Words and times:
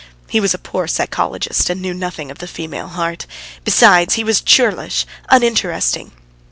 He 0.27 0.39
was 0.39 0.55
a 0.55 0.57
poor 0.57 0.87
psychologist, 0.87 1.69
and 1.69 1.79
knew 1.79 1.93
nothing 1.93 2.31
of 2.31 2.39
the 2.39 2.47
female 2.47 2.87
heart; 2.87 3.27
besides, 3.63 4.15
he 4.15 4.23
was 4.23 4.41
churlish, 4.41 5.05
uninteresting. 5.29 6.11